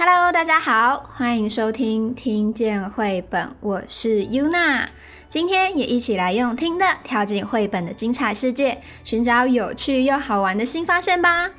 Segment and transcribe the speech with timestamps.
[0.00, 4.86] Hello，大家好，欢迎收听听见绘本，我是 Yuna。
[5.28, 11.50] 今天也一起来用听的跳进绘本的精彩世界，寻找有趣又好玩的新发现吧！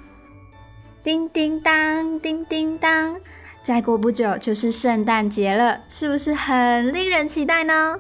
[1.04, 3.18] 叮叮当，叮叮当，
[3.62, 8.00] 再过不久就是圣诞节了，是不是很令人期待呢？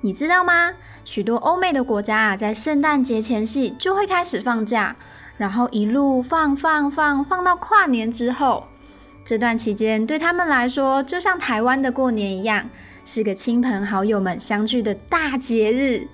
[0.00, 0.72] 你知道吗？
[1.04, 4.96] 许多欧美的国家啊，在圣诞节前夕就会开始放假，
[5.36, 8.67] 然后一路放放放放到跨年之后。
[9.28, 12.70] 这段期间对他们来说，就像台湾的过年一样，
[13.04, 16.08] 是个亲朋好友们相聚的大节日。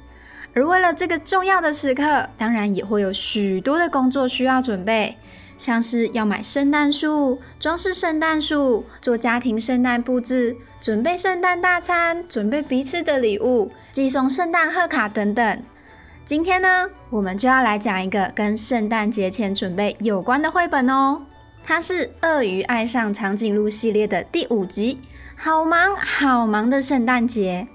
[0.53, 5.17] 而为了这个重要的时刻，当然也会有许多的工作需要准备，
[5.57, 15.63] 像是要买圣诞树、装饰圣诞树、做家庭圣诞布置、准备圣诞大餐、准备彼此的礼物、寄送圣诞贺卡等等。
[16.25, 21.23] 今天呢，我们就要来讲一个跟圣诞节前准备有关的绘本哦。
[21.67, 25.01] 它是《鳄鱼爱上长颈鹿》系列的第五集，
[25.35, 27.67] 好忙好忙的圣诞节。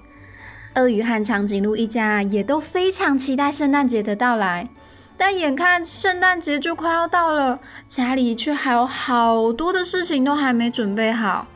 [0.76, 4.68] 鳄鱼和长颈鹿一家也都非常期待圣诞节的到来，
[5.16, 11.48] 但眼看圣诞节就快要到了，家里却还有好多的事情都还没准备好。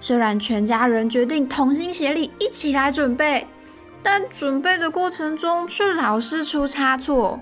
[0.00, 3.46] 虽然全家人决定同心协力一起来准备，
[4.02, 7.38] 但准备的过程中却老是出差错。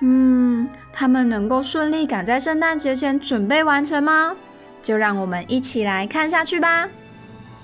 [0.00, 0.43] 嗯。
[0.96, 4.36] 他们能够顺利赶在圣诞节前准备完成吗？
[4.80, 6.88] 就让我们一起来看下去吧。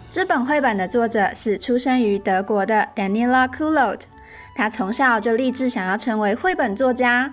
[0.09, 4.08] 这本绘本的作者是出生于德国的 Daniela k u l o t
[4.56, 7.33] 他从小就立志想要成为绘本作家，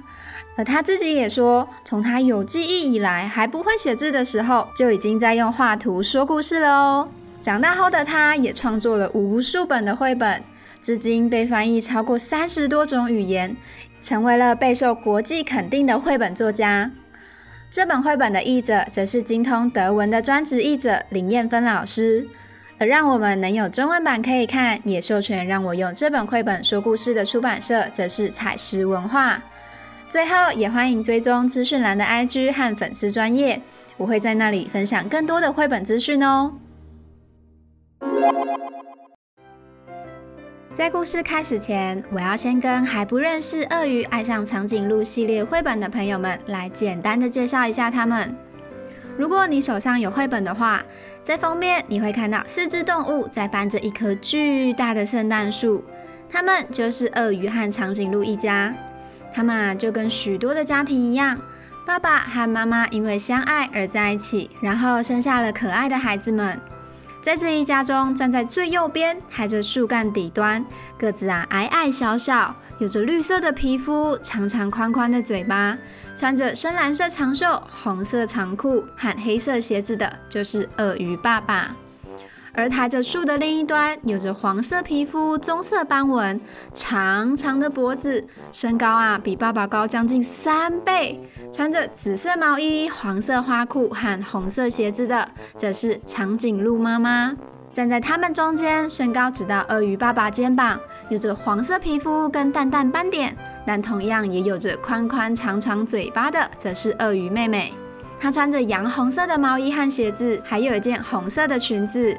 [0.55, 7.09] 而他自己也说，从他有记忆以来，还不会写字的时候，就已经在用画图说故事了哦。
[7.41, 10.43] 长大后的他，也创作了无数本的绘本，
[10.81, 13.57] 至今被翻译超过三十多种语言。
[13.99, 16.91] 成为了备受国际肯定的绘本作家。
[17.69, 22.27] 这本绘本的译者则是精通德文的专职译者林燕芬老师。
[22.79, 29.41] 而让我们能有中文版可以看，也授权让我用这本绘本说故事的出版社，则是彩石文化。
[30.07, 33.63] 最后，也欢迎追踪资讯栏的 IG 和粉丝专业，
[33.97, 36.53] 我会在那里分享更多的绘本资讯哦。
[40.77, 48.37] 在故事开始前，我要先跟还不认识《鳄鱼爱上长颈鹿》系列绘本的朋友们来简单的介绍一下它们。
[49.17, 50.83] 如果你手上有绘本的话，
[51.23, 55.83] 在封面你会看到四只动物在搬着一棵巨大的圣诞树，
[56.29, 58.71] 它们就是鳄鱼和长颈鹿一家。
[59.33, 61.41] 它们啊就跟许多的家庭一样，
[61.87, 66.61] 爸爸和妈妈因为相爱而在一起，然后生下了可爱的孩子们。
[67.27, 70.65] 在这一家中，站在最右边，还着树干底端，
[70.97, 75.77] 个子啊矮矮小小，有着绿色的皮肤，长长宽宽的嘴巴，
[76.15, 81.75] 穿着深蓝色长袖、红色长裤和黑色鞋子的，就是鳄鱼爸爸。
[82.57, 86.41] 而抬着树的另一端，有着黄色皮肤、棕色斑纹、
[86.73, 91.21] 长长的脖子，身高啊比爸爸高将近三倍，
[91.53, 97.37] 穿着紫色毛衣、黄色花裤和红色鞋子的，这是长颈鹿妈妈。
[97.71, 100.79] 站在他们中间，身高只到鳄鱼爸爸肩膀，
[101.09, 103.37] 有着黄色皮肤跟淡淡斑点，
[103.67, 107.71] 但同样也有着宽宽长长嘴巴的，则是鳄鱼妹妹。
[108.19, 112.17] 她穿着洋红色的毛衣和鞋子，还有一件红色的裙子。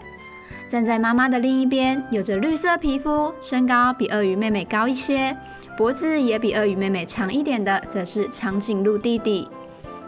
[0.69, 5.35] 站在妈妈的另一边，有着绿色皮肤、身高比鳄鱼妹妹高一些、
[5.79, 9.49] 脖子也比鳄鱼妹妹长一点的，则是长颈鹿弟弟。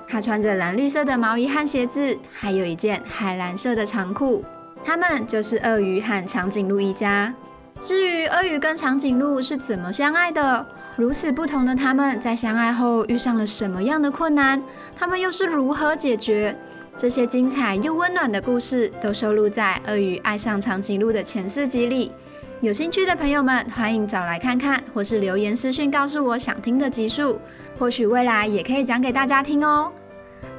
[0.06, 4.44] 他穿着蓝绿色的毛衣和鞋子，还有一件海蓝色的长裤。
[4.84, 7.32] 他们就是鳄鱼和长颈鹿一家。
[7.80, 10.66] 至于鳄鱼跟长颈鹿是怎么相爱的，
[10.96, 14.62] 如此不同的他们在相爱后遇上了什么样的困难，
[14.94, 16.54] 他们又是如何解决？
[17.00, 22.12] 这些精彩又温暖的故事都收录在《鳄鱼爱上长颈鹿》的前四集里。
[22.60, 27.40] 有兴趣的朋友们，欢迎找来看看，或是留言私讯告诉我想听的集数，
[27.78, 29.90] 或许未来也可以讲给大家听哦。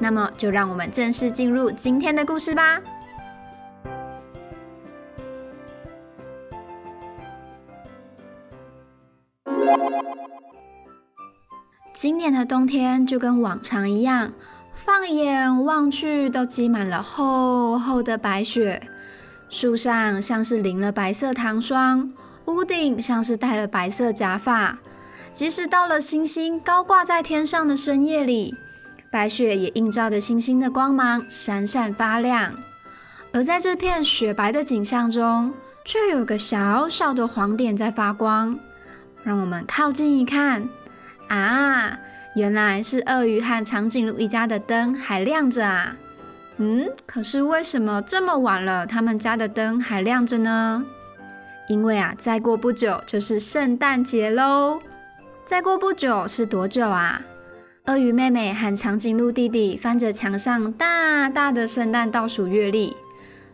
[0.00, 2.80] 那么，就让我们正式进入今天的故事吧。
[11.94, 14.32] 今年的冬天就跟往常一样。
[14.84, 18.82] 放眼望去，都积满了厚厚的白雪。
[19.48, 22.12] 树上像是淋了白色糖霜，
[22.46, 24.78] 屋顶像是戴了白色假发。
[25.32, 28.54] 即使到了星星高挂在天上的深夜里，
[29.10, 32.52] 白雪也映照着星星的光芒，闪闪发亮。
[33.32, 38.58] 而在这片雪白的景象中，却有个小小的黄点在发光。
[39.22, 40.68] 让我们靠近一看，
[41.28, 41.61] 啊！
[42.34, 45.96] 原来是鳄鱼和长颈鹿一家的灯还亮着啊！
[46.56, 50.84] 嗯，可是为什么这么晚了，他们家的灯还亮着呢？
[51.68, 54.80] 因为啊，再过不久就是圣诞节喽。
[55.44, 57.20] 再过不久是多久啊？
[57.86, 62.96] 鳄鱼妹妹和长颈鹿弟弟翻着墙上大大的圣诞倒数月历。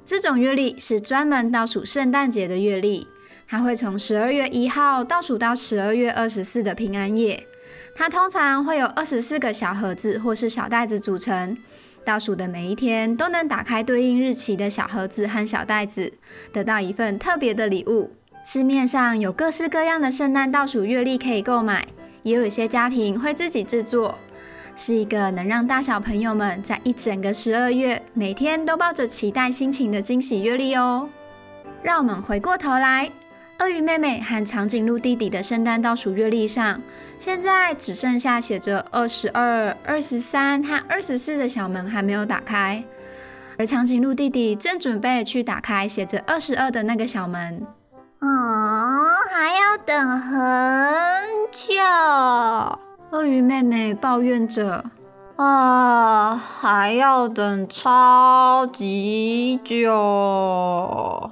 [0.04, 3.08] 这种月历是专门倒数圣诞节的月历，
[3.48, 7.46] 它会从十二月一号倒数到十二月二十四的平安夜。
[7.98, 11.58] 它通常会有二十四个小盒子或是小袋子组成。
[12.04, 16.12] 倒数的每一天都能打开对应日期的小盒子和小袋子，
[16.52, 18.12] 得到一份特别的礼物。
[18.44, 21.84] 市面上有各式各样的圣诞倒数月历可以购买。
[22.22, 24.16] 也有一些家庭会自己制作，
[24.76, 31.08] 是一个能让大小朋友们在一整个十二月每天都抱着期待心情的惊喜月历哦。
[31.82, 33.10] 让我们回过头来，
[33.58, 36.80] 鳄鱼妹妹和长颈鹿弟弟的圣诞倒数月历上，
[37.18, 42.84] 现在只剩下写着二十二、二十三和二十四的小门还没有打开，
[43.58, 47.66] 而长颈鹿弟弟正准备去打开写着二十二的那个小门。
[48.20, 48.26] 哦，
[49.32, 50.40] 还要等很
[51.50, 51.74] 久。
[53.10, 54.84] 鳄鱼妹妹抱怨着
[55.34, 61.30] ：“啊，还要等超级久。”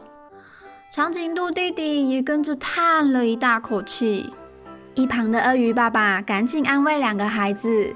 [0.96, 4.32] 长颈鹿弟弟也跟着叹了一大口气。
[4.94, 7.94] 一旁的鳄鱼爸爸赶紧安慰两个孩子：“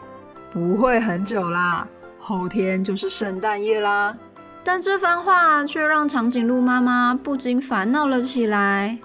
[0.53, 1.89] 不会很久啦，
[2.19, 4.15] 后天就是圣诞夜啦。”
[4.63, 8.99] 但这番话却让长颈鹿妈妈不禁烦恼了起来。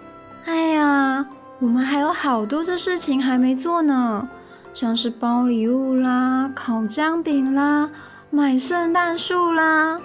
[0.44, 1.26] 哎呀，
[1.60, 4.28] 我们还有好多的事情还没做呢，
[4.74, 7.90] 像是包礼物啦、烤姜饼啦、
[8.30, 9.98] 买圣诞树啦。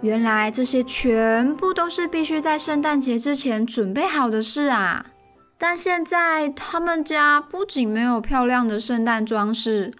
[0.00, 5.06] 原来这些全部都是必须在圣诞节之前准备好的事啊！
[5.58, 9.92] 但现在他们家不仅没有漂亮的圣诞装饰，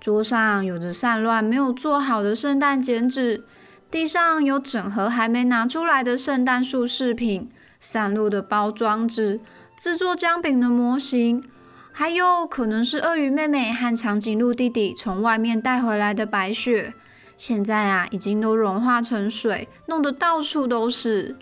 [0.00, 3.44] 桌上有着散乱没有做好的圣诞剪纸。
[3.90, 9.38] 地上有整盒还没拿出来的圣诞树饰品，散落的包装纸，
[9.76, 11.44] 制作姜饼的模型，
[11.92, 16.94] 还有可能是鳄鱼妹妹和长颈鹿弟弟从外面带回来的白雪，
[17.36, 21.36] 现在啊已经都融化成水，弄得到处都是。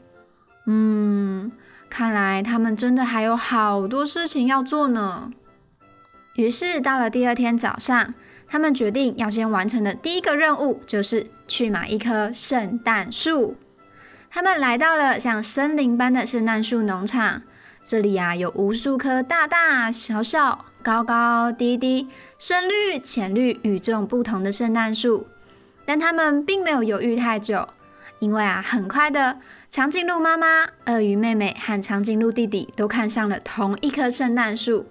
[0.66, 1.52] 嗯，
[1.88, 5.32] 看来他们真的还有好多事情要做呢。
[6.34, 8.14] 于是到了第二天早上。
[8.52, 13.56] 他们决定要先完成的第一个任务就是去买一棵圣诞树。
[14.28, 17.42] 他们来到了像森林般的圣诞树农场，
[17.84, 22.08] 这里啊有无数棵大大小小、高高低低、
[22.40, 25.28] 深绿、浅绿、与众不同的圣诞树。
[25.90, 27.68] 但他们并没有犹豫太久，
[28.20, 34.86] 因为啊，很快的，长颈鹿妈妈、鳄鱼妹妹和长颈鹿弟弟都看上了同一棵圣诞树。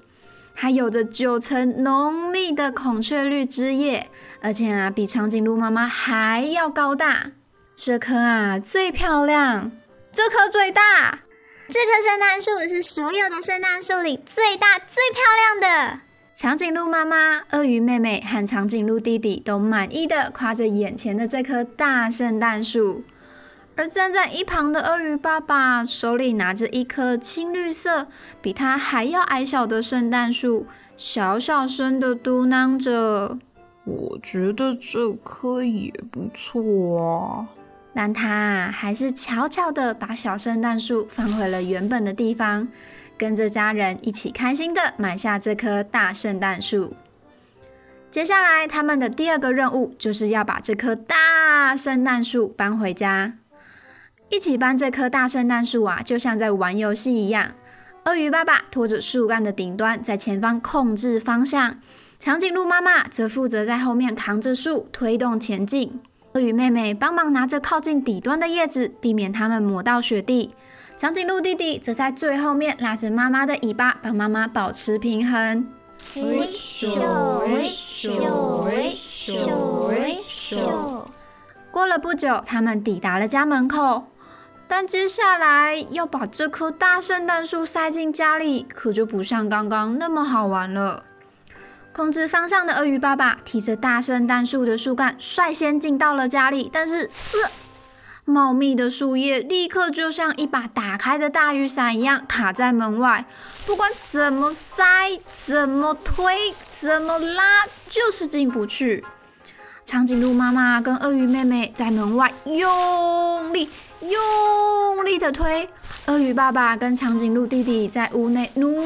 [0.53, 4.09] 它有着九层浓密的孔雀绿枝叶，
[4.41, 7.31] 而且啊，比长颈鹿妈妈还要高大。
[7.73, 9.71] 这棵啊最漂亮，
[10.11, 10.81] 这棵最大。
[11.69, 16.08] 这棵圣诞树是所有的圣诞树里最大、最漂亮的。
[16.41, 23.03] 长颈鹿妈妈、鳄鱼妹妹和长颈鹿弟弟都满意的夸着眼前的这棵大圣诞树。
[23.75, 28.07] 而站在一旁的鳄鱼爸爸手里拿着一棵青绿色、
[28.41, 30.65] 比他还要矮小的圣诞树，
[30.95, 33.37] 小小声的嘟囔着
[33.83, 37.49] ：“我觉得这棵也不错啊。”
[37.93, 42.69] 但他还是悄悄的把小圣诞树放回了原本的地方，
[43.19, 46.93] 跟着家人一起开心的买下这棵大圣诞树。
[48.09, 53.33] 接下来，他们的第二个任务就是要把这棵大圣诞树搬回家。
[54.29, 57.51] 一起搬这棵大圣诞树啊，就像在玩游戏一样。
[58.05, 61.73] 鳄鱼爸爸拖着树干的顶端，在前方控制方向；
[62.19, 65.99] 长颈鹿妈妈则负责在后面扛着树推动前进。
[66.33, 70.55] 鳄鱼妹妹帮忙拿着靠近底端的叶子，避免它们磨到雪地。
[70.99, 75.65] 长颈鹿弟弟则在最后面拉着妈妈的尾巴，帮妈妈保持平衡。
[81.71, 84.07] 过了不久，他们抵达了家门口。
[84.67, 91.05] 但接下来要把这棵大圣诞树塞进家里，可就不像刚刚那么好玩了。
[91.93, 96.69] 控制方向的鳄鱼爸爸提着大圣诞树的树干，率先进到了家里。
[96.71, 97.51] 但是，呃，
[98.29, 103.25] 茂密的树叶立刻就像一把打开的大雨伞一样卡在门外，
[103.65, 104.83] 不管怎么塞、
[105.37, 109.03] 怎么推、怎么拉，就是进不去。
[109.85, 113.67] 长颈鹿妈妈跟鳄鱼妹妹在门外用力、
[114.01, 115.67] 用力的推，
[116.05, 118.79] 鳄鱼爸爸跟长颈鹿弟弟在屋内努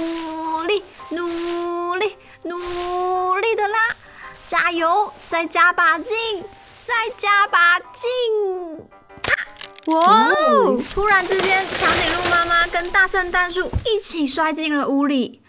[0.63, 2.55] 力、努力、努
[3.37, 3.79] 力的拉，
[4.47, 6.15] 加油，再加把劲！
[6.85, 8.09] 再加把劲！
[9.87, 10.81] 哇哦！
[10.93, 15.41] 突然之间，长颈鹿妈妈跟大圣诞树一起摔进了屋里。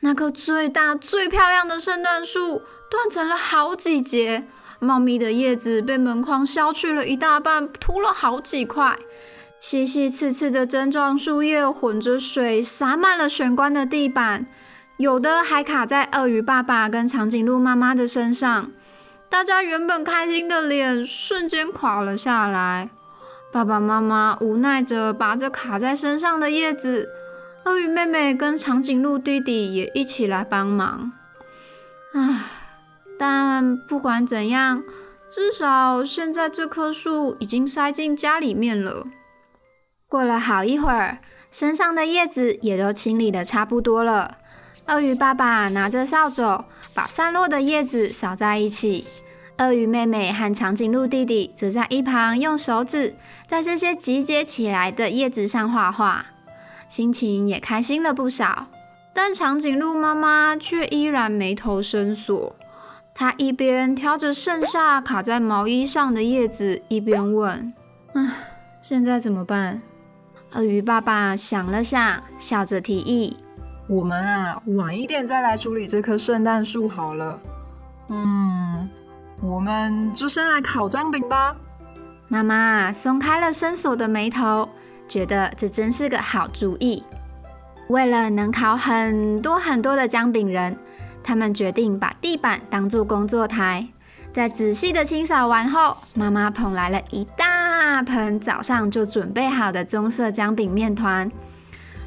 [0.00, 4.44] 那棵最大、最漂亮的圣诞树断成了好几节，
[4.78, 8.96] 茂密的叶子被门框削去了一大半，秃了好几块。
[9.58, 14.46] 细细刺刺的针状树叶混着水，洒满了玄关的地板，
[14.96, 18.70] 有的还卡在鳄鱼爸爸跟长颈鹿妈妈的身上。
[19.28, 22.88] 大家原本开心的脸瞬间垮了下来。
[23.52, 27.08] 爸爸妈妈无奈着拔着卡在身上的叶子，
[27.64, 31.12] 鳄鱼妹妹跟长颈鹿弟弟也一起来帮忙。
[32.14, 32.44] 唉，
[33.18, 34.84] 但不管怎样，
[35.28, 39.06] 至少现在这棵树已经塞进家里面了。
[40.08, 41.18] 过了好一会儿，
[41.50, 44.38] 身上的叶子也都清理的差不多了。
[44.86, 46.64] 鳄鱼爸爸拿着扫帚，
[46.94, 49.04] 把散落的叶子扫在一起。
[49.60, 53.14] 鳄鱼妹妹和长颈鹿弟弟则在一旁用手指
[53.46, 56.24] 在这些集结起来的叶子上画画，
[56.88, 58.68] 心情也开心了不少。
[59.12, 62.56] 但长颈鹿妈妈却依然眉头深锁。
[63.14, 67.74] 她一边挑着剩下卡在毛衣上的叶子，一边问
[68.14, 68.32] ：“唉，
[68.80, 69.82] 现在怎么办？”
[70.52, 73.36] 鳄鱼爸爸想了想，笑着提议
[73.90, 77.38] ：“我们啊，晚一点再来处理这棵圣诞树好了。
[78.08, 78.69] 嗯，
[79.42, 81.56] 我们就先来烤姜饼吧。”
[82.28, 84.68] 妈妈松开了伸锁的眉头，
[85.08, 87.02] 觉得这真是个好主意。
[87.88, 90.76] 为了能烤很多很多的姜饼人，
[91.24, 93.88] 他们决定把地板当做工作台。
[94.32, 101.28] 在仔细的清扫完后，妈妈捧来了一大盆早上就准备好的棕色姜饼面团。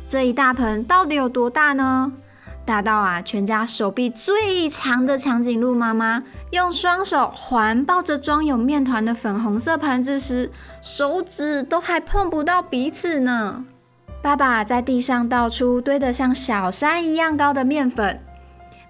[0.08, 2.14] 这一大盆到底有多大呢？
[2.66, 10.50] 大到啊，全家手臂最长的长颈鹿妈妈用双手环抱着装有面团的粉红色盆子时，
[10.82, 13.66] 手指都还碰不到彼此呢。
[14.22, 18.22] 爸爸在地上倒出堆得像小山一样高的面粉。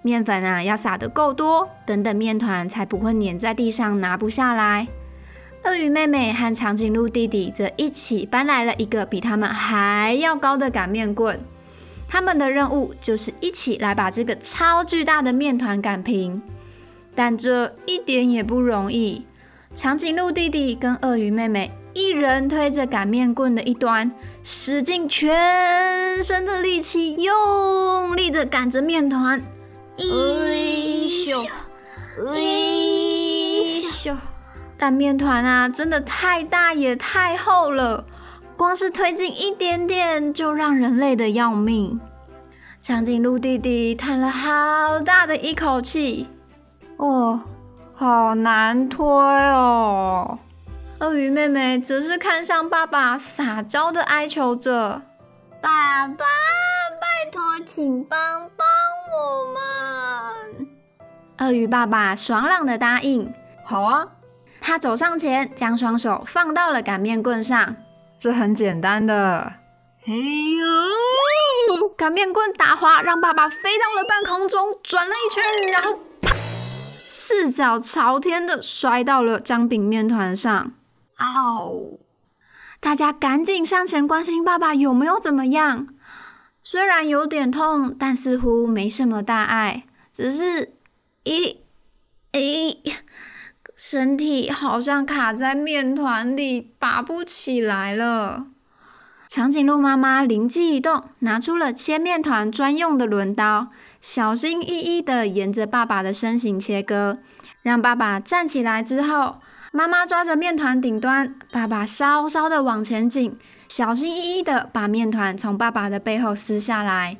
[0.02, 4.86] 面粉啊，要撒得够多，等等面团才不会粘在地上拿不下来。
[5.64, 11.40] 鳄鱼妹妹和长颈鹿弟弟则一起搬来了一个比他们还要高的擀面棍，
[12.14, 16.40] 他们的任务就是一起来把这个超巨大的面团擀平。
[17.12, 19.26] 但这一点也不容易，
[19.74, 24.12] 长颈鹿弟弟跟鳄鱼妹妹一人推着擀面棍的一端，
[24.44, 29.42] 使尽全身的力气，用力的擀着面团。
[29.98, 31.48] 哎咻，
[32.28, 32.32] 哎
[33.90, 34.16] 咻！
[34.78, 38.06] 但面团啊，真的太大也太厚了，
[38.56, 42.00] 光是推进一点点就让人累得要命。
[42.80, 46.28] 长颈鹿弟弟叹了好大的一口气，
[46.96, 47.40] 哦，
[47.94, 50.38] 好难推哦。
[51.00, 55.02] 鳄鱼妹妹则是看向爸爸，撒娇的哀求着
[55.60, 58.18] ：“爸爸，拜托，请帮
[58.56, 58.66] 帮
[59.10, 59.52] 我
[60.60, 60.66] 们！”
[61.38, 63.34] 鳄鱼爸爸爽朗的答应
[63.64, 64.06] ：“好啊！”
[64.60, 67.76] 他走上前，将双手放到了擀面棍上。
[68.24, 69.52] 这很简单的。
[70.02, 71.90] 嘿呦！
[71.94, 76.34] 擀面棍打滑，让爸爸飞到了半空中，转了一圈，然后啪，
[77.06, 80.72] 四脚朝天的摔到了姜饼面团上。
[81.18, 81.98] 嗷！
[82.80, 85.88] 大家赶紧上前关心爸爸有没有怎么样。
[86.62, 90.72] 虽然有点痛，但似乎没什么大碍，只是，
[91.24, 91.58] 咦，
[92.32, 92.80] 诶，
[93.86, 98.46] 身体好像卡在面团里，拔不起来了。
[99.28, 103.66] 长颈鹿妈妈灵机一动，拿出了切面团专用的轮刀，
[104.00, 107.18] 小心翼翼地沿着爸爸的身形切割，
[107.62, 109.36] 让爸爸站起来之后。
[109.70, 113.36] 妈妈抓着面团顶端，爸爸稍稍的往前紧，
[113.68, 117.18] 小心翼翼地把面团从爸爸的背后撕下来。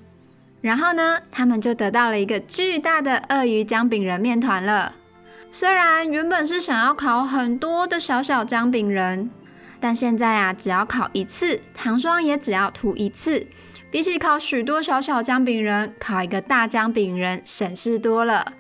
[0.63, 4.95] 然后呢，他们就得到了一个巨大的鳄鱼姜饼人面团了。
[5.51, 9.31] 虽然原本是想要烤很多的小小姜饼人，
[9.81, 13.47] 但现在啊，只要烤一次，糖霜也只要涂一次，
[13.91, 18.53] 比起烤许多小小姜饼人，烤一个大姜饼人省事多了。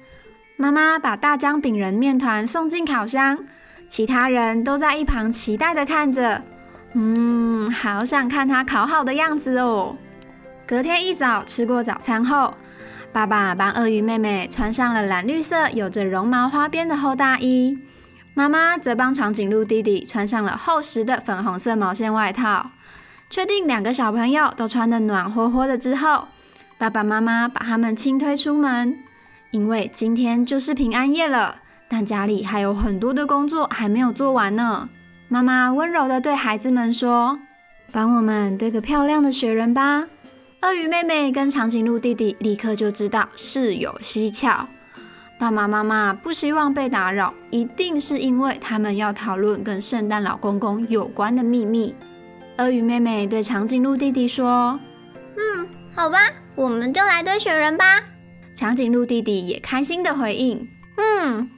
[0.56, 3.38] 妈妈把大姜饼人面团送进烤箱。
[3.86, 6.42] 其他人都在一旁期待的看着，
[6.94, 9.96] 嗯，好想看他烤好的样子哦。
[10.66, 12.54] 隔天一早吃过早餐后，
[13.14, 17.78] 爸爸帮鳄鱼妹妹穿上了蓝绿色有着绒毛花边的厚大衣，
[18.34, 22.72] 妈妈则帮长颈鹿弟弟穿上了厚实的粉红色毛线外套。
[23.30, 26.26] 确定两个小朋友都穿得暖和和的之后，
[26.76, 28.98] 爸爸妈妈把他们轻推出门，
[29.52, 31.58] 因为今天就是平安夜了。
[31.88, 34.88] 但家里还有很多的工作还没有做完呢。
[35.28, 37.38] 妈妈温柔地对孩子们说
[37.92, 40.06] ：“帮我们堆个漂亮的雪人吧。”
[40.64, 44.66] 鳄鱼妹妹跟长颈鹿弟弟立刻就知道事有蹊跷。
[45.38, 51.94] 爸爸妈妈不希望被打扰，一定是因为他们要讨论跟圣诞老公公有关的秘密。
[52.56, 54.80] 鳄鱼妹妹对长颈鹿弟弟说
[55.36, 58.00] ：“嗯，好吧，我们就来堆雪人吧。”
[58.56, 60.66] 长颈鹿弟弟也开心的回应
[60.96, 61.50] ：“嗯。”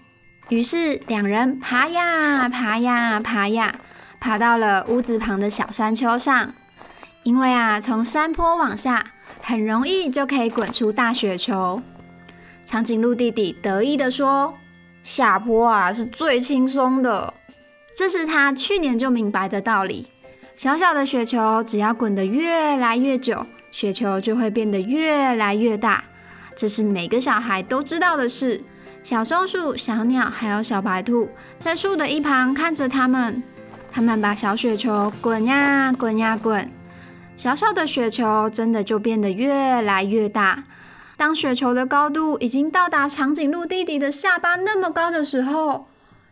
[0.51, 3.77] 于是两人爬呀爬呀爬呀，
[4.19, 6.53] 爬到了屋子旁的小山丘上。
[7.27, 9.05] 因为啊，从山坡往下
[9.43, 11.83] 很容易就可以滚出大雪球。
[12.65, 14.55] 长颈鹿弟弟得意地说
[15.03, 17.35] ：“下坡啊是最轻松的，
[17.99, 20.07] 这是他去年就明白的道理。
[20.55, 26.05] 小小的雪球只要滚得越来越久，雪球就会变得越来越大，
[26.57, 28.63] 这是每个小孩都知道的事。
[29.03, 31.29] 小松鼠、小鸟还有小白兔
[31.59, 33.43] 在树的一旁看着他们，
[33.91, 36.71] 他们把小雪球滚呀滚呀滚。”
[37.37, 40.65] 小小的雪球真的就变得越来越大。
[41.19, 45.87] 当雪球的高度已经到达长颈鹿弟弟的下巴那么高的时候，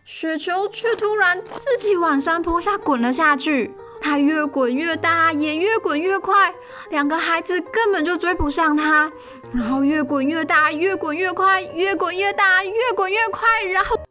[0.04, 3.72] 雪球却突然自己往山坡下滚了下去。
[4.00, 6.54] 它越滚越大，也越滚越快，
[6.90, 9.10] 两个孩子根本就追不上它。
[9.52, 14.03] 然后越滚越大，越滚越快，越滚越大，越滚越快，然后！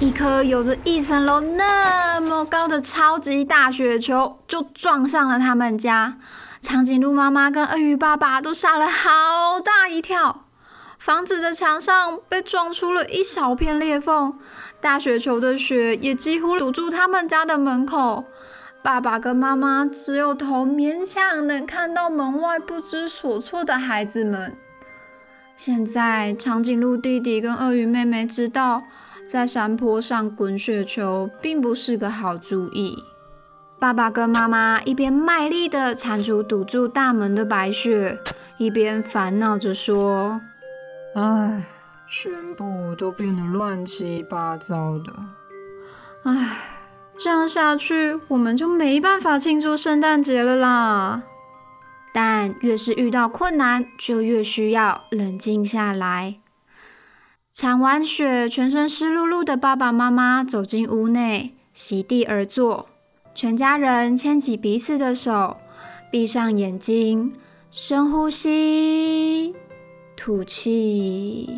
[0.00, 6.18] 一颗有着一层楼那么高的超级大雪球就撞上了他们家，
[6.60, 10.44] 长颈鹿妈妈跟鳄鱼爸爸都吓了好大一跳。
[10.98, 14.38] 房子的墙上被撞出了一小片裂缝，
[14.80, 18.24] 大雪球的雪也几乎堵住他们家的门口。
[18.84, 24.56] 爸爸跟妈妈只有头勉强能看到门外不知所措的孩子们。
[25.56, 28.84] 现在，长颈鹿弟弟跟鳄鱼妹妹知道。
[29.28, 33.04] 在山坡上滚雪球并不是个好主意。
[33.78, 38.18] 爸爸跟妈妈一边卖力地铲除堵住大门的白雪，
[38.56, 40.40] 一边烦恼着说
[41.14, 41.62] ：“唉，
[42.08, 45.12] 全部都变得乱七八糟的。
[46.24, 46.56] 唉，
[47.18, 51.22] 这样下去我们就没办法庆祝圣诞节了啦。
[52.14, 56.36] 但越是遇到困难，就越需要冷静下来。”
[57.60, 62.86] 铲完雪，全身湿漉漉的爸爸妈妈走进屋内，席地而坐。
[63.34, 65.56] 全家人牵起彼此的手，
[66.08, 67.32] 闭上眼睛，
[67.68, 69.56] 深呼吸，
[70.16, 71.50] 吐气，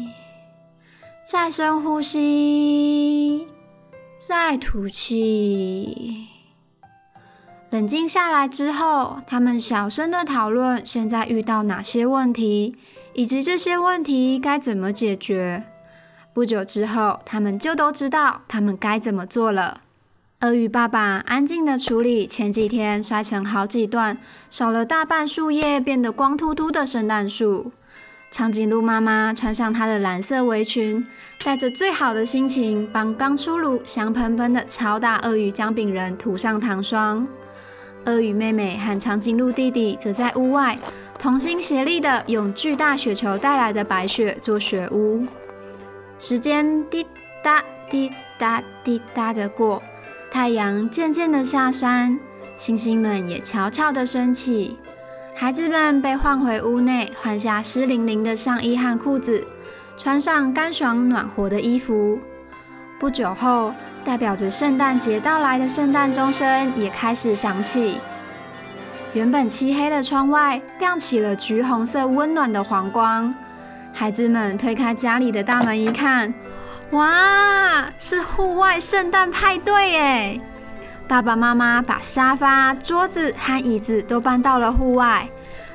[1.22, 3.46] 再深呼吸，
[4.14, 6.28] 再吐气。
[7.68, 12.74] 冷静下来之后，他们小声的讨论现在遇到哪些问题，
[13.12, 15.64] 以及这些问题该怎么解决。
[16.32, 19.80] 不久之后，他们就都知道他们该怎么做了。
[20.40, 24.16] 鳄鱼爸爸安静地处理前几天摔成好几段、
[24.48, 27.72] 少了大半树叶、变得光秃秃的圣诞树。
[28.30, 31.04] 长颈鹿妈妈穿上她的蓝色围裙，
[31.44, 37.26] 带着最好的心情，帮刚出炉、香喷喷的超大鳄鱼姜饼人涂上糖霜。
[38.06, 40.78] 鳄鱼妹妹和长颈鹿弟弟则在屋外
[41.18, 45.26] 同心协力地用巨大雪球带来的白雪做雪屋。
[46.22, 47.06] 时间滴
[47.42, 49.83] 答滴答滴答的过，
[50.30, 52.20] 太阳渐渐的下山，
[52.59, 54.76] 星星们也悄悄的升起。
[55.35, 59.46] 孩子们被唤回屋内，换下湿淋淋的上衣和裤子，
[59.96, 62.20] 穿上干爽暖和的衣服。
[62.98, 63.72] 不久后，
[64.04, 67.98] 代表着圣诞节到来的圣诞钟声也开始响起。
[69.14, 73.35] 原本漆黑的窗外亮起了橘红色温暖的黄光。
[73.92, 76.33] 孩子们推开家里的大门一看，
[76.90, 80.40] 哇，是户外圣诞派对耶！
[81.07, 85.29] 爸爸妈妈把沙发、桌子和椅子都搬到了户外，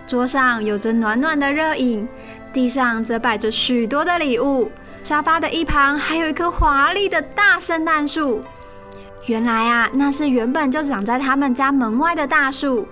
[0.07, 2.07] 桌上有着暖暖的热饮，
[2.51, 4.71] 地上则摆着许多的礼物，
[5.03, 8.41] 沙发的一旁还有一棵华丽的大圣诞树。
[9.25, 12.87] 原来啊，那是原本就长在他们家门外的大树。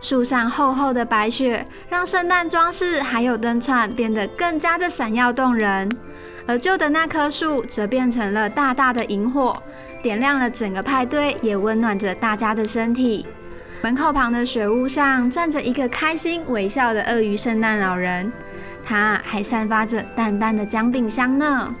[0.00, 5.90] 树上厚厚的白雪，让圣诞装饰还有灯串变得更加的闪耀动人。
[6.46, 9.62] 而旧的那棵树则变成了大大的萤火，
[10.02, 13.26] 点亮了整个派对，也温暖着大家的身体。
[13.82, 18.32] 门口旁的雪屋上站着一个开心微笑的鳄鱼圣诞老人，
[18.84, 21.74] 他还散发着淡淡的姜饼香呢。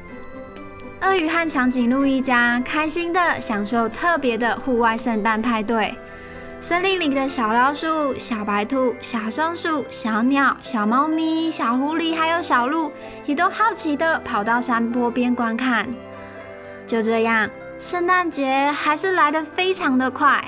[1.02, 5.94] 鳄鱼和长颈鹿一家开心的享受特别的户外圣诞派对。
[6.62, 12.92] 森林里的小老鼠、小白兔、小松鼠、小鸟、小猫咪、小狐狸，还有小鹿，
[13.24, 15.88] 也都好奇的跑到山坡边观看。
[16.86, 20.44] 就这样，圣诞节还是来得非常的快。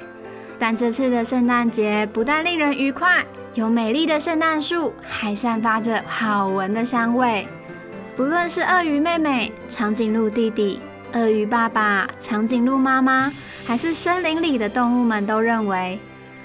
[0.58, 7.48] 但这次的圣诞节不但令人愉快，有美丽的圣诞树，还散发着好闻的香味。
[8.14, 10.78] 不论是鳄鱼妹妹、长颈鹿弟弟、
[11.14, 13.32] 鳄鱼爸爸、长颈鹿妈妈。
[13.64, 16.00] 还是森林里的动物们都认为，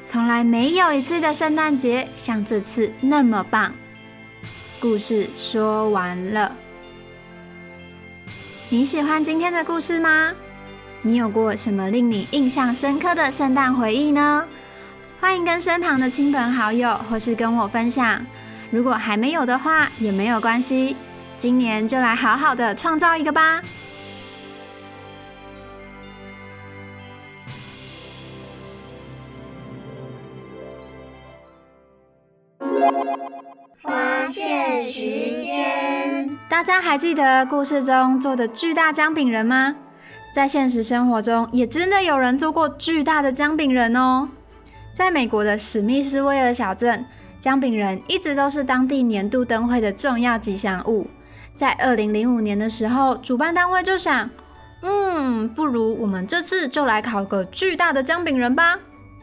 [0.06, 3.73] 从来没有一次的圣诞节像这次那么棒。
[4.80, 6.56] 故事说完了，
[8.69, 10.32] 你喜欢今天的故事吗？
[11.01, 14.45] 你有过什么令你印象深刻的圣诞回忆呢？
[15.19, 18.23] 欢迎跟身旁的亲朋好友，或是跟我分享。
[18.69, 20.95] 如果还没有的话，也没有关系，
[21.36, 23.60] 今年就来好好的创造一个吧。
[34.88, 39.76] 时间，大家还记得故事中做的巨大姜饼人吗？
[40.34, 44.30] 在现实生活中，也真的有人做过巨大的姜饼人哦。
[44.93, 47.06] 在美国的史密斯威尔小镇，
[47.38, 51.08] 姜饼人一直都是当地年度灯会的重要吉祥物。
[51.54, 54.30] 在二零零五年的时候，主办单位就想，
[54.84, 58.80] 嗯，不如我们这次就来烤个巨大的姜饼人吧。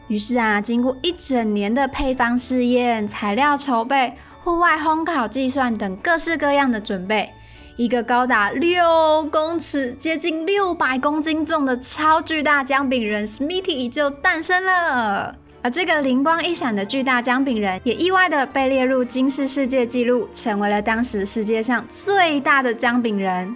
[0.09, 4.13] 于是啊，经过一整年的配方试验、材料筹备、
[4.45, 7.33] 户外烘烤计算等各式各样的准备，
[7.77, 15.35] 一个高达六公尺、接近六百公斤重的超巨大姜饼人 Smitty 就诞生了。
[15.63, 23.55] 而这个灵光一闪的巨大姜饼人，也意外的被列入金氏世界纪录，成为了当时世界上最大的姜饼人。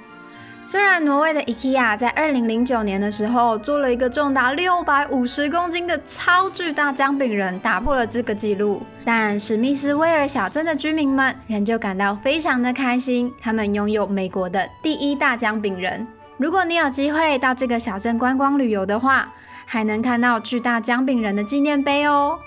[0.72, 16.06] 虽然挪威的 IKEA 在二零零九年的时候做了一个重达六百五十公斤的超巨大姜饼人，打破了这个记录，但史密斯威尔小镇的居民们仍旧感到非常的开心，他们拥有美国的第一大姜饼人。
[16.38, 19.34] 如果你有机会到这个小镇观光旅游的话，
[19.66, 22.38] 还能看到巨大姜饼人的纪念碑哦。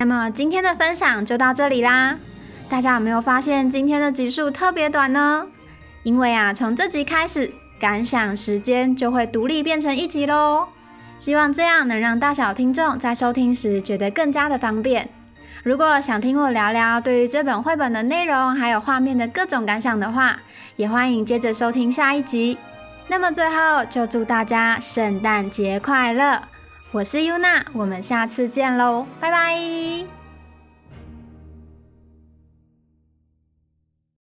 [0.00, 2.16] 那么今天的分享就到这里啦，
[2.68, 5.46] 大家有没有发现今天的集数特别短呢？
[6.02, 7.52] 因为啊，从这集开始。
[7.80, 10.68] 感想时间就会独立变成一集喽，
[11.16, 15.08] 希望这样能让大小听众在收听时觉得更加的方便。
[15.62, 20.38] 如果想听我聊聊对于这本绘本的内容还有画面的各种感想的话，
[20.76, 22.58] 也欢迎接着收听下一集。
[23.08, 26.42] 那么最后就祝大家圣诞节快乐！
[26.90, 30.17] 我是优娜，我们下次见喽，拜拜。